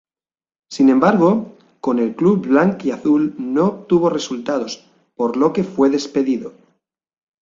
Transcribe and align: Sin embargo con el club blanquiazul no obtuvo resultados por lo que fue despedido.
Sin 0.71 0.89
embargo 0.89 1.55
con 1.79 1.99
el 1.99 2.15
club 2.15 2.47
blanquiazul 2.47 3.35
no 3.37 3.65
obtuvo 3.67 4.09
resultados 4.09 4.83
por 5.15 5.37
lo 5.37 5.53
que 5.53 5.63
fue 5.63 5.91
despedido. 5.91 6.53